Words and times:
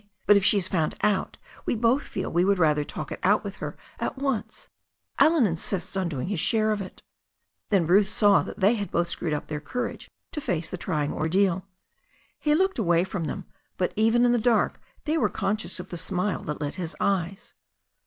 But 0.25 0.35
if 0.35 0.43
she 0.43 0.57
has 0.57 0.67
found 0.67 0.95
out 1.03 1.37
we 1.67 1.75
both 1.75 2.01
feel 2.01 2.31
we 2.31 2.43
would 2.43 2.57
rather 2.57 2.83
talk 2.83 3.11
it 3.11 3.19
out 3.21 3.43
with 3.43 3.57
her 3.57 3.77
at 3.99 4.17
once« 4.17 4.67
Allen 5.19 5.45
insists 5.45 5.95
on 5.95 6.09
doing 6.09 6.27
his 6.27 6.39
share 6.39 6.71
of 6.71 6.81
it." 6.81 7.03
Then 7.69 7.85
Bruce 7.85 8.09
saw 8.09 8.41
that 8.41 8.59
they 8.61 8.73
had 8.73 8.89
both 8.89 9.11
screwed 9.11 9.31
up 9.31 9.45
their 9.45 9.59
courage 9.59 10.09
to 10.31 10.41
face 10.41 10.71
the 10.71 10.75
trying 10.77 11.13
ordeal. 11.13 11.67
He 12.39 12.55
looked 12.55 12.79
away 12.79 13.03
from 13.03 13.25
them, 13.25 13.45
but 13.77 13.93
even 13.95 14.25
in 14.25 14.31
the 14.31 14.39
dark 14.39 14.81
they 15.05 15.19
were 15.19 15.29
conscious 15.29 15.79
of 15.79 15.89
the 15.89 15.97
smile 15.97 16.41
that 16.45 16.59
lit 16.59 16.69
up 16.73 16.79
his 16.79 16.95
eyes. 16.99 17.53